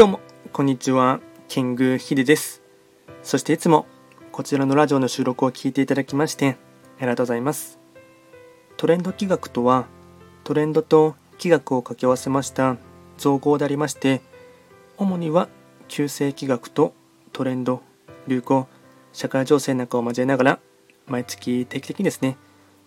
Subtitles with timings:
[0.00, 0.20] どうも、
[0.54, 1.20] こんにちは。
[1.46, 2.62] キングヒデです。
[3.22, 3.84] そしていつも
[4.32, 6.56] こちらのラジオの収録を聞いていただきまして
[6.96, 7.78] ありがとうございます。
[8.78, 9.84] トレンド企画とは、
[10.42, 12.78] トレンドと企画を掛け合わせました
[13.18, 14.22] 造語でありまして、
[14.96, 15.50] 主には
[15.86, 16.94] 旧世企画と
[17.34, 17.82] トレンド、
[18.26, 18.68] 流行、
[19.12, 20.60] 社会情勢なんかを交えながら、
[21.08, 22.38] 毎月定期的にですね、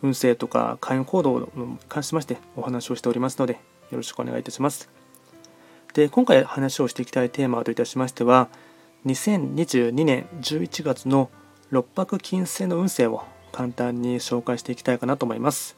[0.00, 3.60] 運勢とか開運行動に関しましてお話をしておりますので、
[3.90, 5.01] よろしくお願いいたします。
[5.94, 8.48] で、今回話をしていきたいテーマといたしましては、
[9.06, 11.30] 2022年11月の
[11.70, 15.76] 六白金星の運勢を簡単に紹介していきたいかなと思います。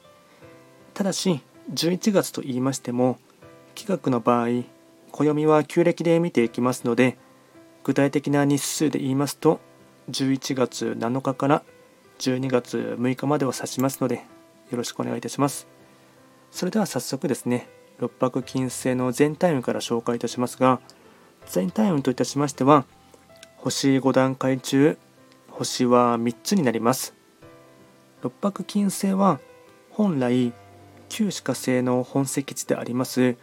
[0.92, 1.40] ただし、
[1.72, 3.18] 11月と言いましても、
[3.74, 4.64] 企画の場合、
[5.10, 7.18] 暦は旧暦で見ていきますので、
[7.82, 9.60] 具体的な日数で言いますと、
[10.10, 11.62] 11月7日から
[12.18, 14.24] 12月6日までを指しますので、
[14.70, 15.66] よろしくお願いいたします。
[16.50, 20.80] それでは早速ですね、六白金星の全体運から紹介いたしますが、
[21.46, 22.84] 全体運といたしましては、
[23.56, 24.98] 星5段階中、
[25.48, 27.14] 星は3つになります。
[28.22, 29.40] 六白金星は、
[29.90, 30.52] 本来、
[31.08, 33.36] 旧歯科星の本石地であります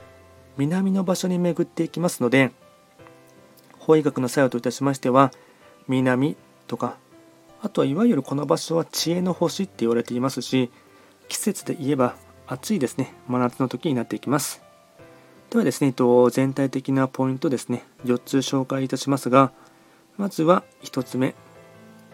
[0.58, 2.52] 南の場所に巡っていきますので
[3.80, 5.32] 法医学の作用といたしましては
[5.88, 6.36] 南
[6.68, 6.98] とか
[7.62, 10.70] あとはいわゆるこの場所は知恵の星って言われていますし
[11.30, 12.16] 季節で言えば
[12.52, 13.14] 暑いですね。
[13.30, 14.62] 真夏の時になっていきます。
[15.52, 15.94] ではですね
[16.32, 17.86] 全体的なポイントですね。
[18.04, 19.54] 4つ紹介いたしますが
[20.18, 21.34] まずは1つ目。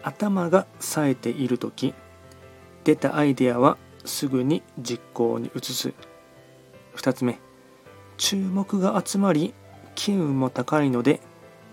[0.04, 1.92] 頭が冴えている時。
[2.84, 5.92] 出たアイデアはすぐに実行に移す。
[6.94, 7.40] 2つ目。
[8.16, 9.54] 注目が集まり
[9.96, 11.20] 機運も高いので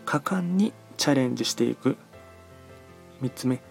[0.05, 1.97] 果敢にチャレンジしていく。
[3.21, 3.61] 3つ目。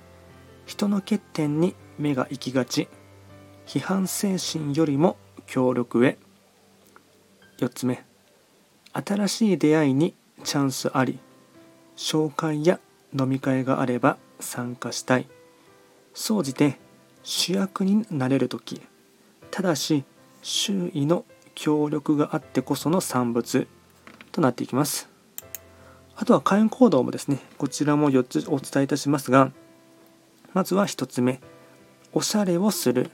[0.66, 2.86] 人の欠点に目が行きがち。
[3.66, 6.18] 批判精神よりも協力へ。
[7.58, 8.04] 4つ目。
[8.92, 11.18] 新しい出会いにチャンスあり。
[11.96, 12.80] 紹介や
[13.18, 15.26] 飲み会があれば参加したい。
[16.12, 16.78] 総じて
[17.22, 18.80] 主役になれる時。
[19.50, 20.04] ただし
[20.42, 21.24] 周囲の
[21.54, 23.66] 協力があってこその産物。
[24.34, 25.08] となっていきます。
[26.16, 29.52] あとは開運行動もですね、こちらも4つお伝えいたしますが、
[30.52, 31.40] まずは1つ目、
[32.12, 33.10] おしゃれをする、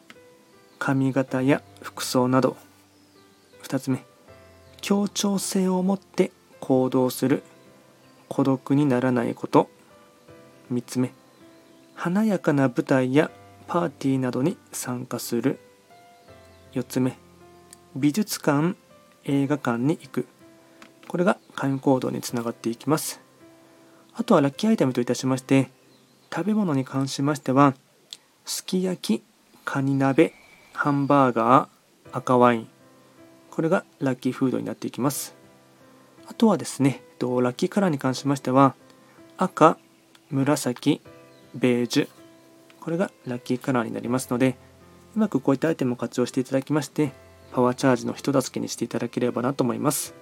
[0.80, 2.56] 髪型や服装など。
[3.64, 4.02] 2つ目、
[4.80, 7.42] 協調性を持って行動する、
[8.28, 9.68] 孤独にならないこと。
[10.72, 11.12] 3つ目、
[11.94, 13.30] 華やかな舞台や
[13.68, 15.60] パーティーなどに参加する。
[16.72, 17.18] 4つ目、
[17.94, 18.74] 美術館、
[19.24, 20.26] 映画館に行く。
[21.08, 23.20] これが開運行動につながっていきます。
[24.14, 25.68] あとはラッキーアイテムといたしまして、
[26.34, 27.74] 食べ物に関しましては、
[28.46, 29.22] すき焼き、
[29.66, 30.39] カニ鍋、
[30.82, 32.68] ハンバーガー、赤ワイン。
[33.50, 35.36] これがラッキーフードになっていきます。
[36.26, 38.74] あとはですね、ラッキーカラーに関しましては、
[39.36, 39.76] 赤、
[40.30, 41.02] 紫、
[41.54, 42.08] ベージュ。
[42.80, 44.56] これがラッキーカラーになりますので、
[45.14, 47.12] うまくこういったアイテムを活用していただきまして、
[47.52, 50.14] パワーチャージの人助けにしていただければなと思います。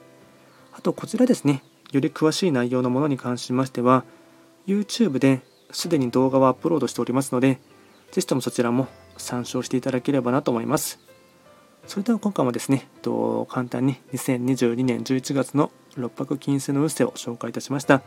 [0.72, 4.02] あとこちらですね、より詳しい内容のものに関しましては、
[4.66, 5.40] YouTube で
[5.70, 7.60] すでに動画をアップロードしておりますので、
[8.10, 8.88] ぜひともそちらも
[9.18, 10.98] 参照していただければなと思います。
[11.86, 18.02] それでは今回もですね、と簡単に2022年11月の六白金星の運勢を紹介いたしました。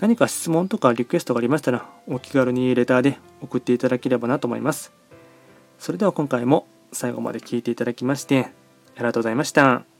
[0.00, 4.92] 何か質問とかリクエストがありましたら、お気軽にレターで送っていただければなと思います。
[5.78, 8.52] それでは今回も最後まで聴いていただきまして、
[8.96, 9.95] ありがとうございました。